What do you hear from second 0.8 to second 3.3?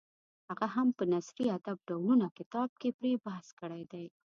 په نثري ادب ډولونه کتاب کې پرې